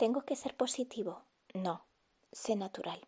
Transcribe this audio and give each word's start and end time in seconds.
¿Tengo 0.00 0.22
que 0.22 0.34
ser 0.34 0.56
positivo? 0.56 1.20
No, 1.52 1.84
sé 2.32 2.56
natural. 2.56 3.06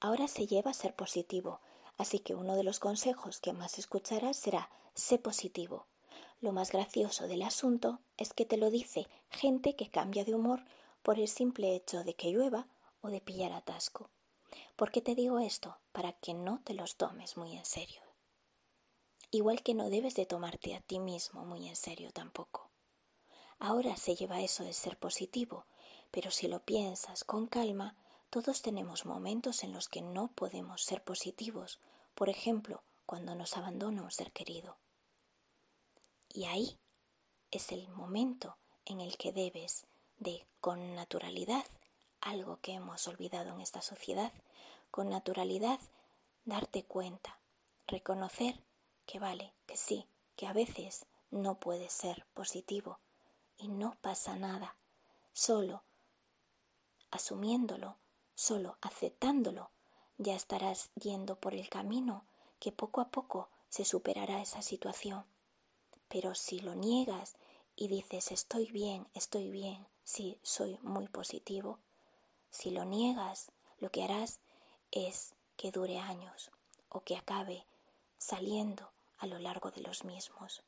Ahora 0.00 0.26
se 0.26 0.48
lleva 0.48 0.72
a 0.72 0.74
ser 0.74 0.92
positivo, 0.96 1.60
así 1.98 2.18
que 2.18 2.34
uno 2.34 2.56
de 2.56 2.64
los 2.64 2.80
consejos 2.80 3.38
que 3.38 3.52
más 3.52 3.78
escucharás 3.78 4.38
será 4.38 4.68
sé 4.92 5.20
positivo. 5.20 5.86
Lo 6.40 6.50
más 6.50 6.72
gracioso 6.72 7.28
del 7.28 7.42
asunto 7.42 8.00
es 8.16 8.34
que 8.34 8.44
te 8.44 8.56
lo 8.56 8.70
dice 8.70 9.06
gente 9.30 9.76
que 9.76 9.88
cambia 9.88 10.24
de 10.24 10.34
humor 10.34 10.64
por 11.04 11.20
el 11.20 11.28
simple 11.28 11.76
hecho 11.76 12.02
de 12.02 12.14
que 12.14 12.32
llueva 12.32 12.66
o 13.02 13.10
de 13.10 13.20
pillar 13.20 13.52
atasco. 13.52 14.10
¿Por 14.74 14.90
qué 14.90 15.00
te 15.00 15.14
digo 15.14 15.38
esto? 15.38 15.78
Para 15.92 16.12
que 16.12 16.34
no 16.34 16.60
te 16.64 16.74
los 16.74 16.96
tomes 16.96 17.36
muy 17.36 17.56
en 17.56 17.64
serio. 17.64 18.02
Igual 19.30 19.62
que 19.62 19.74
no 19.74 19.90
debes 19.90 20.16
de 20.16 20.26
tomarte 20.26 20.74
a 20.74 20.80
ti 20.80 20.98
mismo 20.98 21.44
muy 21.44 21.68
en 21.68 21.76
serio 21.76 22.10
tampoco. 22.10 22.68
Ahora 23.60 23.96
se 23.96 24.16
lleva 24.16 24.40
eso 24.40 24.64
de 24.64 24.72
ser 24.72 24.98
positivo, 24.98 25.66
pero 26.12 26.30
si 26.30 26.46
lo 26.46 26.60
piensas 26.60 27.24
con 27.24 27.48
calma, 27.48 27.96
todos 28.30 28.62
tenemos 28.62 29.04
momentos 29.06 29.64
en 29.64 29.72
los 29.72 29.88
que 29.88 30.02
no 30.02 30.28
podemos 30.28 30.84
ser 30.84 31.02
positivos, 31.02 31.80
por 32.14 32.28
ejemplo, 32.28 32.82
cuando 33.06 33.34
nos 33.34 33.56
abandona 33.56 34.02
un 34.02 34.10
ser 34.10 34.30
querido. 34.30 34.76
Y 36.28 36.44
ahí 36.44 36.78
es 37.50 37.72
el 37.72 37.88
momento 37.88 38.56
en 38.84 39.00
el 39.00 39.16
que 39.16 39.32
debes 39.32 39.86
de, 40.18 40.46
con 40.60 40.94
naturalidad, 40.94 41.64
algo 42.20 42.58
que 42.60 42.74
hemos 42.74 43.08
olvidado 43.08 43.54
en 43.54 43.60
esta 43.60 43.82
sociedad, 43.82 44.32
con 44.90 45.08
naturalidad 45.08 45.80
darte 46.44 46.84
cuenta, 46.84 47.38
reconocer 47.86 48.60
que 49.06 49.18
vale, 49.18 49.52
que 49.66 49.76
sí, 49.76 50.06
que 50.36 50.46
a 50.46 50.52
veces 50.52 51.06
no 51.30 51.58
puedes 51.58 51.92
ser 51.92 52.26
positivo 52.34 52.98
y 53.56 53.68
no 53.68 53.96
pasa 54.00 54.36
nada, 54.36 54.76
solo 55.32 55.82
asumiéndolo, 57.12 57.98
solo 58.34 58.76
aceptándolo, 58.80 59.70
ya 60.18 60.34
estarás 60.34 60.90
yendo 60.94 61.36
por 61.36 61.54
el 61.54 61.68
camino 61.68 62.24
que 62.58 62.72
poco 62.72 63.00
a 63.00 63.10
poco 63.10 63.48
se 63.68 63.84
superará 63.84 64.42
esa 64.42 64.62
situación. 64.62 65.24
Pero 66.08 66.34
si 66.34 66.58
lo 66.58 66.74
niegas 66.74 67.36
y 67.76 67.86
dices 67.86 68.32
estoy 68.32 68.70
bien, 68.72 69.06
estoy 69.14 69.50
bien, 69.50 69.86
sí, 70.02 70.38
soy 70.42 70.78
muy 70.82 71.06
positivo, 71.08 71.78
si 72.50 72.70
lo 72.70 72.84
niegas, 72.84 73.50
lo 73.78 73.90
que 73.90 74.04
harás 74.04 74.40
es 74.90 75.34
que 75.56 75.72
dure 75.72 75.98
años 75.98 76.50
o 76.90 77.00
que 77.00 77.16
acabe 77.16 77.66
saliendo 78.18 78.92
a 79.18 79.26
lo 79.26 79.38
largo 79.38 79.70
de 79.70 79.80
los 79.80 80.04
mismos. 80.04 80.62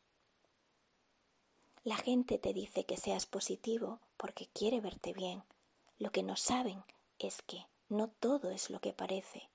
La 1.84 1.96
gente 1.96 2.38
te 2.38 2.54
dice 2.54 2.86
que 2.86 2.96
seas 2.96 3.26
positivo 3.26 4.00
porque 4.16 4.48
quiere 4.48 4.80
verte 4.80 5.12
bien. 5.12 5.44
Lo 6.04 6.12
que 6.12 6.22
no 6.22 6.36
saben 6.36 6.84
es 7.18 7.40
que 7.40 7.66
no 7.88 8.08
todo 8.08 8.50
es 8.50 8.68
lo 8.68 8.78
que 8.78 8.92
parece. 8.92 9.48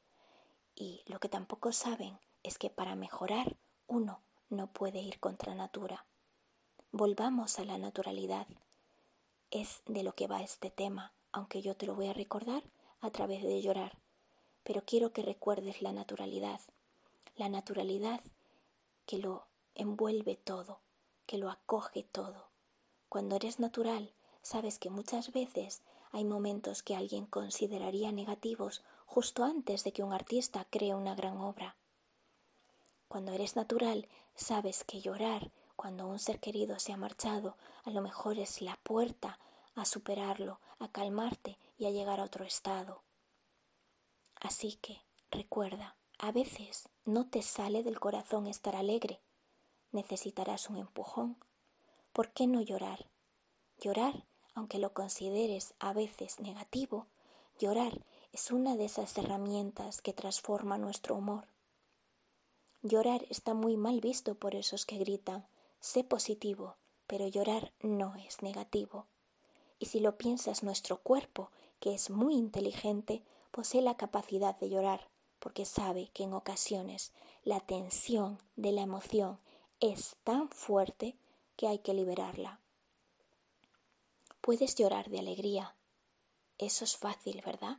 Y 0.73 1.03
lo 1.05 1.19
que 1.19 1.29
tampoco 1.29 1.71
saben 1.71 2.17
es 2.41 2.57
que 2.57 2.71
para 2.71 2.95
mejorar 2.95 3.55
uno 3.85 4.23
no 4.49 4.65
puede 4.65 4.97
ir 4.97 5.19
contra 5.19 5.53
natura. 5.53 6.07
Volvamos 6.91 7.59
a 7.59 7.65
la 7.65 7.77
naturalidad. 7.77 8.47
Es 9.51 9.83
de 9.85 10.01
lo 10.01 10.15
que 10.15 10.25
va 10.25 10.41
este 10.41 10.71
tema 10.71 11.13
aunque 11.31 11.61
yo 11.61 11.75
te 11.75 11.85
lo 11.85 11.93
voy 11.93 12.07
a 12.07 12.13
recordar 12.13 12.63
a 12.99 13.11
través 13.11 13.43
de 13.43 13.61
llorar. 13.61 13.99
Pero 14.63 14.81
quiero 14.83 15.13
que 15.13 15.21
recuerdes 15.21 15.83
la 15.83 15.91
naturalidad, 15.91 16.61
la 17.35 17.49
naturalidad 17.49 18.21
que 19.05 19.19
lo 19.19 19.45
envuelve 19.75 20.35
todo, 20.35 20.79
que 21.27 21.37
lo 21.37 21.51
acoge 21.51 22.01
todo. 22.11 22.47
Cuando 23.07 23.35
eres 23.35 23.59
natural, 23.59 24.15
sabes 24.41 24.79
que 24.79 24.89
muchas 24.89 25.31
veces 25.31 25.83
hay 26.11 26.25
momentos 26.25 26.83
que 26.83 26.95
alguien 26.95 27.25
consideraría 27.25 28.11
negativos 28.11 28.83
justo 29.05 29.43
antes 29.43 29.83
de 29.83 29.91
que 29.91 30.03
un 30.03 30.13
artista 30.13 30.65
cree 30.69 30.95
una 30.95 31.15
gran 31.15 31.37
obra. 31.37 31.75
Cuando 33.07 33.31
eres 33.31 33.55
natural, 33.55 34.07
sabes 34.35 34.83
que 34.83 35.01
llorar 35.01 35.51
cuando 35.75 36.07
un 36.07 36.19
ser 36.19 36.39
querido 36.39 36.77
se 36.79 36.93
ha 36.93 36.97
marchado 36.97 37.57
a 37.85 37.89
lo 37.89 38.01
mejor 38.01 38.37
es 38.37 38.61
la 38.61 38.77
puerta 38.83 39.39
a 39.75 39.85
superarlo, 39.85 40.59
a 40.77 40.89
calmarte 40.89 41.57
y 41.77 41.85
a 41.85 41.91
llegar 41.91 42.19
a 42.19 42.25
otro 42.25 42.43
estado. 42.43 43.01
Así 44.35 44.75
que, 44.75 45.01
recuerda, 45.31 45.95
a 46.17 46.31
veces 46.31 46.89
no 47.05 47.27
te 47.27 47.41
sale 47.41 47.83
del 47.83 47.99
corazón 47.99 48.47
estar 48.47 48.75
alegre. 48.75 49.21
Necesitarás 49.91 50.69
un 50.69 50.77
empujón. 50.77 51.37
¿Por 52.13 52.31
qué 52.31 52.45
no 52.45 52.61
llorar? 52.61 53.07
Llorar, 53.79 54.25
aunque 54.59 54.77
lo 54.77 54.93
consideres 54.93 55.73
a 55.79 55.93
veces 55.93 56.41
negativo, 56.41 57.07
llorar 57.59 58.05
es 58.33 58.51
una 58.51 58.75
de 58.75 58.83
esas 58.85 59.17
herramientas 59.17 60.01
que 60.01 60.11
transforma 60.11 60.77
nuestro 60.77 61.15
humor. 61.15 61.47
Llorar 62.81 63.25
está 63.29 63.53
muy 63.53 63.77
mal 63.77 64.01
visto 64.01 64.35
por 64.35 64.55
esos 64.55 64.85
que 64.85 64.97
gritan, 64.97 65.47
sé 65.79 66.03
positivo, 66.03 66.75
pero 67.07 67.25
llorar 67.25 67.71
no 67.79 68.15
es 68.15 68.41
negativo. 68.41 69.07
Y 69.79 69.85
si 69.85 70.01
lo 70.01 70.17
piensas, 70.17 70.61
nuestro 70.61 70.97
cuerpo, 70.97 71.51
que 71.79 71.93
es 71.93 72.09
muy 72.09 72.35
inteligente, 72.35 73.23
posee 73.51 73.81
la 73.81 73.95
capacidad 73.95 74.59
de 74.59 74.69
llorar, 74.69 75.09
porque 75.39 75.63
sabe 75.63 76.09
que 76.13 76.23
en 76.23 76.33
ocasiones 76.33 77.13
la 77.45 77.61
tensión 77.61 78.39
de 78.57 78.73
la 78.73 78.81
emoción 78.81 79.39
es 79.79 80.17
tan 80.25 80.49
fuerte 80.49 81.15
que 81.55 81.69
hay 81.69 81.79
que 81.79 81.93
liberarla. 81.93 82.59
Puedes 84.41 84.75
llorar 84.75 85.09
de 85.09 85.19
alegría. 85.19 85.75
Eso 86.57 86.85
es 86.85 86.97
fácil, 86.97 87.41
¿verdad? 87.45 87.77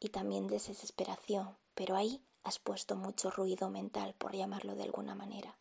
Y 0.00 0.08
también 0.10 0.46
de 0.46 0.54
desesperación, 0.54 1.56
pero 1.74 1.96
ahí 1.96 2.24
has 2.42 2.58
puesto 2.58 2.96
mucho 2.96 3.30
ruido 3.30 3.70
mental, 3.70 4.14
por 4.14 4.34
llamarlo 4.34 4.74
de 4.74 4.84
alguna 4.84 5.14
manera. 5.14 5.58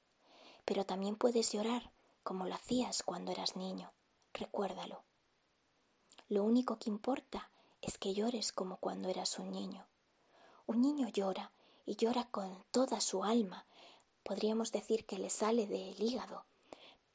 Pero 0.66 0.85
también 0.85 1.16
puedes 1.16 1.51
llorar 1.51 1.91
como 2.23 2.45
lo 2.45 2.56
hacías 2.56 3.03
cuando 3.03 3.31
eras 3.31 3.56
niño 3.56 3.94
recuérdalo. 4.33 5.03
Lo 6.28 6.44
único 6.44 6.78
que 6.79 6.89
importa 6.89 7.51
es 7.81 7.97
que 7.97 8.13
llores 8.13 8.51
como 8.51 8.78
cuando 8.78 9.09
eras 9.09 9.38
un 9.39 9.51
niño. 9.51 9.88
Un 10.66 10.81
niño 10.81 11.07
llora 11.09 11.51
y 11.85 11.95
llora 11.95 12.25
con 12.31 12.63
toda 12.72 13.00
su 13.00 13.23
alma. 13.23 13.66
Podríamos 14.23 14.72
decir 14.72 15.06
que 15.06 15.19
le 15.19 15.29
sale 15.29 15.67
del 15.67 16.01
hígado, 16.01 16.45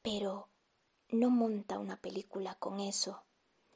pero 0.01 0.48
no 1.09 1.29
monta 1.29 1.79
una 1.79 1.97
película 1.97 2.55
con 2.55 2.79
eso. 2.79 3.21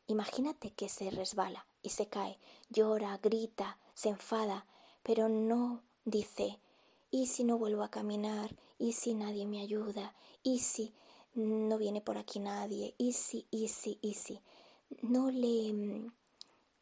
Imagínate 0.08 0.72
que 0.72 0.90
se 0.90 1.10
resbala 1.10 1.66
y 1.82 1.90
se 1.90 2.08
cae, 2.08 2.38
llora, 2.70 3.18
grita, 3.22 3.78
se 3.94 4.10
enfada, 4.10 4.66
pero 5.02 5.30
no 5.30 5.82
dice, 6.06 6.60
¿y 7.12 7.28
si 7.28 7.44
no 7.44 7.58
vuelvo 7.58 7.84
a 7.84 7.92
caminar? 7.92 8.56
¿Y 8.78 8.94
si 8.94 9.14
nadie 9.14 9.46
me 9.46 9.62
ayuda? 9.62 10.14
¿Y 10.44 10.60
si 10.60 10.94
no 11.36 11.78
viene 11.78 12.02
por 12.02 12.18
aquí 12.18 12.40
nadie, 12.40 12.94
easy, 13.00 13.48
easy, 13.52 13.98
easy. 14.02 14.40
No 15.02 15.32
le, 15.32 15.74
mm, 15.74 16.12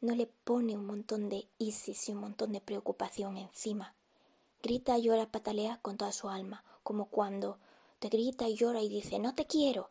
no 0.02 0.14
le 0.14 0.26
pone 0.26 0.76
un 0.76 0.86
montón 0.86 1.28
de 1.28 1.48
easy 1.58 1.96
y 2.06 2.12
un 2.12 2.18
montón 2.18 2.52
de 2.52 2.60
preocupación 2.60 3.38
encima. 3.38 3.94
Grita, 4.62 4.98
llora, 4.98 5.30
patalea 5.30 5.78
con 5.80 5.96
toda 5.96 6.12
su 6.12 6.28
alma, 6.28 6.64
como 6.82 7.06
cuando 7.06 7.58
te 7.98 8.08
grita 8.08 8.48
y 8.48 8.56
llora 8.56 8.82
y 8.82 8.88
dice 8.88 9.18
no 9.18 9.34
te 9.34 9.46
quiero. 9.46 9.90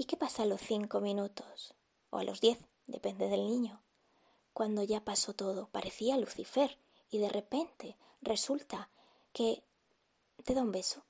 ¿Y 0.00 0.04
qué 0.04 0.16
pasa 0.16 0.44
a 0.44 0.46
los 0.46 0.60
cinco 0.60 1.00
minutos? 1.00 1.74
O 2.10 2.18
a 2.18 2.22
los 2.22 2.40
diez, 2.40 2.60
depende 2.86 3.28
del 3.28 3.44
niño. 3.48 3.82
Cuando 4.52 4.84
ya 4.84 5.04
pasó 5.04 5.34
todo, 5.34 5.66
parecía 5.72 6.16
Lucifer, 6.16 6.78
y 7.10 7.18
de 7.18 7.28
repente 7.28 7.96
resulta 8.22 8.90
que 9.32 9.64
te 10.44 10.54
da 10.54 10.62
un 10.62 10.70
beso 10.70 11.02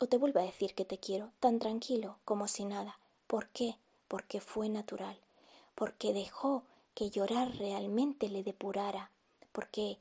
o 0.00 0.06
te 0.06 0.18
vuelve 0.18 0.40
a 0.40 0.44
decir 0.44 0.74
que 0.74 0.84
te 0.84 0.98
quiero, 0.98 1.32
tan 1.40 1.58
tranquilo 1.58 2.18
como 2.26 2.46
si 2.46 2.66
nada. 2.66 3.00
¿Por 3.26 3.48
qué? 3.48 3.78
Porque 4.06 4.42
fue 4.42 4.68
natural, 4.68 5.18
porque 5.74 6.12
dejó 6.12 6.64
que 6.94 7.08
llorar 7.08 7.56
realmente 7.56 8.28
le 8.28 8.42
depurara, 8.42 9.12
porque 9.52 9.98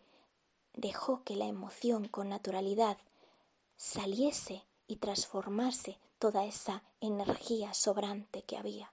dejó 0.74 1.24
que 1.24 1.38
la 1.38 1.46
emoción 1.46 2.10
con 2.10 2.28
naturalidad 2.28 2.98
saliese 3.78 4.66
y 4.88 4.98
transformase 4.98 6.00
toda 6.26 6.44
esa 6.44 6.82
energía 7.02 7.76
sobrante 7.76 8.42
que 8.42 8.58
había. 8.58 8.92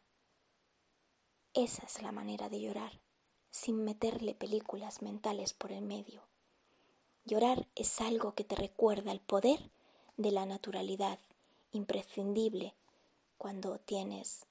Esa 1.54 1.82
es 1.86 2.02
la 2.02 2.12
manera 2.12 2.50
de 2.50 2.60
llorar, 2.60 3.00
sin 3.50 3.82
meterle 3.84 4.34
películas 4.34 5.00
mentales 5.00 5.54
por 5.54 5.72
el 5.72 5.80
medio. 5.80 6.24
Llorar 7.24 7.66
es 7.74 8.02
algo 8.02 8.34
que 8.34 8.44
te 8.44 8.54
recuerda 8.54 9.12
el 9.12 9.20
poder 9.20 9.70
de 10.18 10.30
la 10.30 10.44
naturalidad 10.44 11.18
imprescindible 11.70 12.74
cuando 13.38 13.78
tienes 13.78 14.44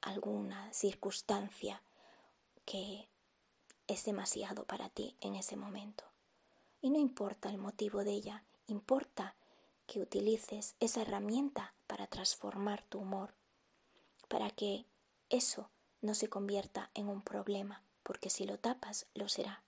alguna 0.00 0.72
circunstancia 0.72 1.82
que 2.64 3.08
es 3.88 4.04
demasiado 4.04 4.64
para 4.64 4.90
ti 4.90 5.16
en 5.20 5.34
ese 5.34 5.56
momento. 5.56 6.04
Y 6.80 6.90
no 6.90 7.00
importa 7.00 7.48
el 7.48 7.58
motivo 7.58 8.04
de 8.04 8.12
ella, 8.12 8.44
importa 8.68 9.34
que 9.92 10.00
utilices 10.00 10.74
esa 10.80 11.02
herramienta 11.02 11.74
para 11.86 12.06
transformar 12.06 12.82
tu 12.84 13.00
humor, 13.00 13.34
para 14.26 14.48
que 14.48 14.86
eso 15.28 15.68
no 16.00 16.14
se 16.14 16.30
convierta 16.30 16.90
en 16.94 17.10
un 17.10 17.20
problema, 17.20 17.82
porque 18.02 18.30
si 18.30 18.46
lo 18.46 18.58
tapas, 18.58 19.04
lo 19.12 19.28
será. 19.28 19.62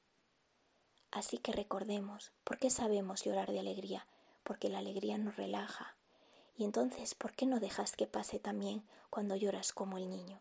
Así 1.11 1.37
que 1.37 1.53
recordemos, 1.53 2.33
¿por 2.43 2.57
qué 2.57 2.71
sabemos 2.71 3.23
llorar 3.23 3.53
de 3.53 3.61
alegría? 3.61 4.07
Porque 4.45 4.71
la 4.71 4.79
alegría 4.79 5.19
nos 5.19 5.37
relaja. 5.37 5.95
Y 6.57 6.65
entonces, 6.65 7.15
¿por 7.15 7.35
qué 7.35 7.45
no 7.45 7.61
dejas 7.61 7.95
que 7.95 8.07
pase 8.07 8.39
también 8.39 8.83
cuando 9.11 9.37
lloras 9.37 9.75
como 9.75 9.99
el 9.99 10.09
niño? 10.09 10.41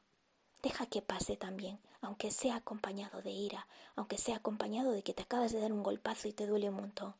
Deja 0.61 0.85
que 0.85 1.01
pase 1.01 1.35
también, 1.35 1.77
aunque 1.99 2.31
sea 2.31 2.55
acompañado 2.55 3.21
de 3.21 3.31
ira, 3.31 3.67
aunque 3.97 4.17
sea 4.17 4.37
acompañado 4.37 4.93
de 4.93 5.03
que 5.03 5.13
te 5.13 5.23
acabas 5.23 5.51
de 5.51 5.59
dar 5.59 5.73
un 5.73 5.83
golpazo 5.83 6.29
y 6.29 6.31
te 6.31 6.47
duele 6.47 6.69
un 6.69 6.75
montón. 6.75 7.15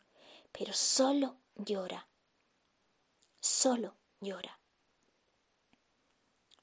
Pero 0.53 0.71
solo 0.71 1.35
llora. 1.57 2.07
Solo 3.45 3.97
llora. 4.21 4.57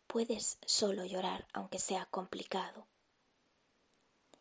Puedes 0.06 0.56
solo 0.64 1.04
llorar, 1.04 1.46
aunque 1.52 1.78
sea 1.78 2.06
complicado. 2.06 2.86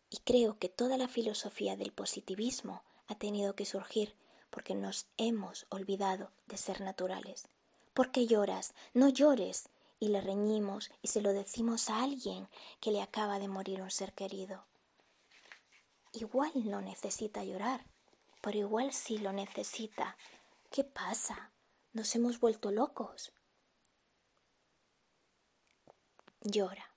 Y 0.09 0.19
creo 0.19 0.57
que 0.57 0.69
toda 0.69 0.95
la 0.95 1.09
filosofía 1.09 1.75
del 1.75 1.91
positivismo 1.91 2.81
ha 3.07 3.15
tenido 3.15 3.57
que 3.57 3.65
surgir 3.65 4.15
porque 4.51 4.74
nos 4.74 5.07
hemos 5.18 5.65
olvidado 5.68 6.31
de 6.45 6.56
ser 6.56 6.80
naturales. 6.80 7.50
¿Por 7.94 8.09
qué 8.13 8.25
lloras? 8.25 8.74
No 8.94 9.09
llores. 9.09 9.68
Y 10.00 10.07
le 10.07 10.21
reñimos 10.21 10.92
y 11.01 11.09
se 11.09 11.19
lo 11.19 11.33
decimos 11.33 11.89
a 11.89 12.01
alguien 12.03 12.47
que 12.80 12.94
le 12.94 13.01
acaba 13.01 13.39
de 13.39 13.50
morir 13.50 13.81
un 13.81 13.92
ser 13.92 14.13
querido. 14.13 14.65
Igual 16.13 16.53
no 16.63 16.80
necesita 16.80 17.44
llorar, 17.44 17.85
pero 18.39 18.57
igual 18.57 18.94
sí 18.94 19.18
lo 19.18 19.33
necesita. 19.33 20.15
¿Qué 20.71 20.85
pasa? 20.85 21.51
Nos 21.99 22.15
hemos 22.15 22.39
vuelto 22.39 22.71
locos. 22.71 23.33
Llora. 26.39 26.95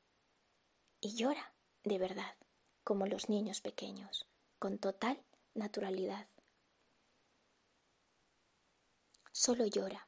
Y 1.00 1.16
llora, 1.16 1.52
de 1.82 1.98
verdad 1.98 2.36
como 2.84 3.06
los 3.06 3.28
niños 3.28 3.60
pequeños, 3.60 4.28
con 4.60 4.78
total 4.78 5.20
naturalidad. 5.54 6.28
Solo 9.32 9.66
llora. 9.66 10.06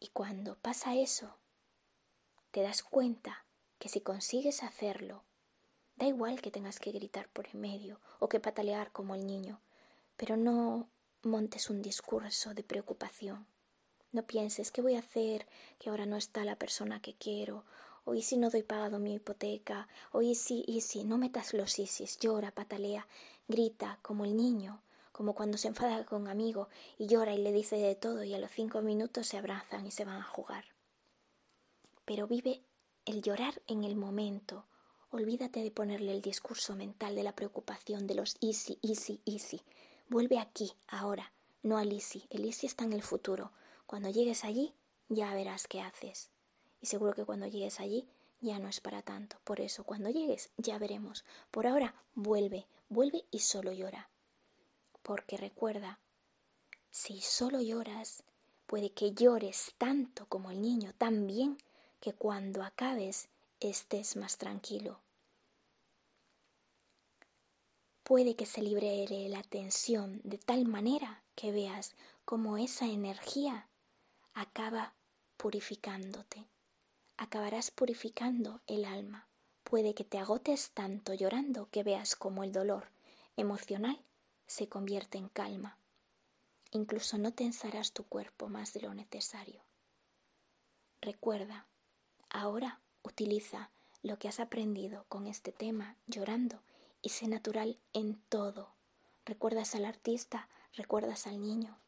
Y 0.00 0.08
cuando 0.08 0.56
pasa 0.56 0.94
eso, 0.94 1.36
te 2.52 2.62
das 2.62 2.82
cuenta 2.82 3.44
que 3.78 3.90
si 3.90 4.00
consigues 4.00 4.62
hacerlo, 4.62 5.24
da 5.96 6.06
igual 6.06 6.40
que 6.40 6.50
tengas 6.50 6.80
que 6.80 6.90
gritar 6.90 7.28
por 7.28 7.48
en 7.48 7.60
medio 7.60 8.00
o 8.18 8.30
que 8.30 8.40
patalear 8.40 8.92
como 8.92 9.14
el 9.14 9.26
niño, 9.26 9.60
pero 10.16 10.38
no 10.38 10.88
montes 11.26 11.70
un 11.70 11.82
discurso 11.82 12.54
de 12.54 12.62
preocupación. 12.62 13.46
No 14.12 14.26
pienses 14.26 14.70
qué 14.70 14.82
voy 14.82 14.94
a 14.96 15.00
hacer, 15.00 15.46
que 15.78 15.90
ahora 15.90 16.06
no 16.06 16.16
está 16.16 16.44
la 16.44 16.56
persona 16.56 17.00
que 17.00 17.14
quiero, 17.14 17.64
o 18.04 18.14
si 18.16 18.36
no 18.36 18.50
doy 18.50 18.62
pagado 18.62 18.98
mi 18.98 19.14
hipoteca, 19.14 19.88
o 20.12 20.22
y 20.22 20.34
si, 20.34 20.64
y 20.66 20.82
si, 20.82 21.04
no 21.04 21.18
metas 21.18 21.54
los 21.54 21.78
isis, 21.78 22.18
llora, 22.18 22.50
patalea, 22.50 23.06
grita, 23.48 23.98
como 24.02 24.24
el 24.24 24.36
niño, 24.36 24.82
como 25.14 25.34
cuando 25.34 25.58
se 25.58 25.68
enfada 25.68 26.04
con 26.04 26.22
un 26.22 26.28
amigo 26.28 26.68
y 26.98 27.06
llora 27.06 27.34
y 27.34 27.38
le 27.38 27.52
dice 27.52 27.76
de 27.76 27.94
todo 27.94 28.24
y 28.24 28.34
a 28.34 28.38
los 28.38 28.50
cinco 28.50 28.82
minutos 28.82 29.28
se 29.28 29.38
abrazan 29.38 29.86
y 29.86 29.90
se 29.90 30.04
van 30.04 30.18
a 30.18 30.24
jugar. 30.24 30.64
Pero 32.04 32.26
vive 32.26 32.62
el 33.06 33.22
llorar 33.22 33.62
en 33.66 33.84
el 33.84 33.96
momento. 33.96 34.64
Olvídate 35.10 35.62
de 35.62 35.70
ponerle 35.70 36.12
el 36.12 36.20
discurso 36.20 36.74
mental 36.74 37.14
de 37.14 37.22
la 37.22 37.36
preocupación 37.36 38.08
de 38.08 38.16
los 38.16 38.36
easy, 38.40 38.78
easy, 38.82 39.20
easy. 39.24 39.62
Vuelve 40.08 40.38
aquí, 40.38 40.72
ahora, 40.88 41.32
no 41.62 41.80
easy. 41.80 42.26
El 42.30 42.44
easy 42.44 42.66
está 42.66 42.84
en 42.84 42.92
el 42.92 43.02
futuro. 43.02 43.52
Cuando 43.86 44.10
llegues 44.10 44.44
allí, 44.44 44.74
ya 45.08 45.34
verás 45.34 45.66
qué 45.66 45.80
haces 45.80 46.30
y 46.84 46.86
seguro 46.86 47.14
que 47.14 47.24
cuando 47.24 47.46
llegues 47.46 47.80
allí 47.80 48.06
ya 48.42 48.58
no 48.58 48.68
es 48.68 48.78
para 48.80 49.00
tanto. 49.00 49.38
Por 49.44 49.62
eso, 49.62 49.84
cuando 49.84 50.10
llegues 50.10 50.50
ya 50.58 50.78
veremos. 50.78 51.24
Por 51.50 51.66
ahora, 51.66 51.94
vuelve, 52.14 52.66
vuelve 52.90 53.24
y 53.30 53.38
solo 53.38 53.72
llora. 53.72 54.10
Porque 55.02 55.38
recuerda, 55.38 55.98
si 56.90 57.22
solo 57.22 57.62
lloras, 57.62 58.22
puede 58.66 58.90
que 58.92 59.14
llores 59.14 59.72
tanto 59.78 60.26
como 60.26 60.50
el 60.50 60.60
niño, 60.60 60.92
tan 60.98 61.26
bien 61.26 61.56
que 62.00 62.12
cuando 62.12 62.62
acabes 62.62 63.28
estés 63.60 64.14
más 64.14 64.36
tranquilo. 64.36 65.00
Puede 68.04 68.36
que 68.36 68.46
se 68.46 68.62
libere 68.62 69.28
la 69.28 69.42
tensión 69.42 70.20
de 70.22 70.38
tal 70.38 70.66
manera 70.66 71.22
que 71.34 71.50
veas 71.50 71.94
cómo 72.24 72.56
esa 72.56 72.86
energía 72.86 73.68
acaba 74.34 74.94
purificándote 75.36 76.46
acabarás 77.16 77.70
purificando 77.70 78.60
el 78.66 78.84
alma. 78.84 79.26
Puede 79.62 79.94
que 79.94 80.04
te 80.04 80.18
agotes 80.18 80.70
tanto 80.70 81.14
llorando 81.14 81.68
que 81.70 81.82
veas 81.82 82.16
como 82.16 82.44
el 82.44 82.52
dolor 82.52 82.88
emocional 83.36 83.98
se 84.46 84.68
convierte 84.68 85.18
en 85.18 85.28
calma. 85.28 85.78
Incluso 86.70 87.18
no 87.18 87.32
tensarás 87.32 87.92
tu 87.92 88.04
cuerpo 88.04 88.48
más 88.48 88.72
de 88.72 88.80
lo 88.80 88.94
necesario. 88.94 89.62
Recuerda, 91.00 91.66
ahora 92.30 92.80
utiliza 93.02 93.70
lo 94.02 94.18
que 94.18 94.28
has 94.28 94.40
aprendido 94.40 95.04
con 95.08 95.26
este 95.26 95.52
tema 95.52 95.96
llorando 96.06 96.60
y 97.04 97.10
sé 97.10 97.28
natural 97.28 97.78
en 97.92 98.18
todo. 98.30 98.72
Recuerdas 99.26 99.74
al 99.74 99.84
artista, 99.84 100.48
recuerdas 100.72 101.26
al 101.26 101.38
niño. 101.38 101.78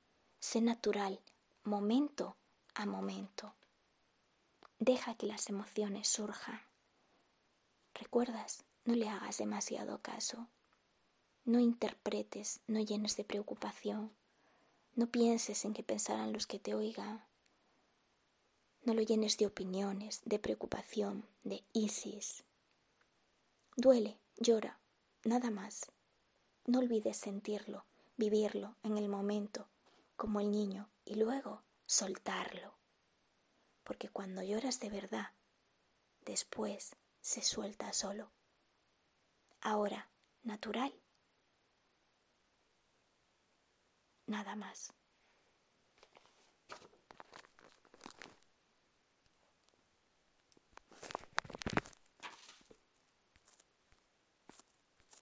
Sé 0.40 0.60
natural, 0.60 1.20
momento 1.64 2.36
a 2.74 2.84
momento. 2.84 3.54
Deja 4.78 5.14
que 5.14 5.26
las 5.26 5.48
emociones 5.48 6.06
surjan. 6.06 6.60
¿Recuerdas? 7.94 8.64
No 8.84 8.94
le 8.94 9.08
hagas 9.08 9.38
demasiado 9.38 10.02
caso. 10.02 10.48
No 11.46 11.60
interpretes, 11.60 12.60
no 12.66 12.78
llenes 12.80 13.16
de 13.16 13.24
preocupación. 13.24 14.12
No 14.96 15.06
pienses 15.06 15.64
en 15.64 15.72
que 15.72 15.82
pensarán 15.82 16.34
los 16.34 16.46
que 16.46 16.58
te 16.58 16.74
oigan. 16.74 17.24
No 18.82 18.92
lo 18.92 19.00
llenes 19.00 19.38
de 19.38 19.46
opiniones, 19.46 20.20
de 20.26 20.38
preocupación, 20.38 21.26
de 21.42 21.64
ISIS. 21.72 22.44
Duele, 23.76 24.18
llora, 24.36 24.78
nada 25.26 25.50
más. 25.50 25.92
No 26.64 26.78
olvides 26.78 27.16
sentirlo, 27.16 27.86
vivirlo 28.16 28.76
en 28.82 28.96
el 28.98 29.08
momento, 29.08 29.68
como 30.16 30.40
el 30.40 30.50
niño, 30.50 30.88
y 31.04 31.14
luego 31.14 31.62
soltarlo 31.86 32.76
porque 33.86 34.08
cuando 34.08 34.42
lloras 34.42 34.80
de 34.80 34.90
verdad, 34.90 35.30
después 36.24 36.96
se 37.20 37.40
suelta 37.40 37.92
solo. 37.92 38.32
Ahora, 39.60 40.10
natural. 40.42 40.92
Nada 44.26 44.56
más. 44.56 44.95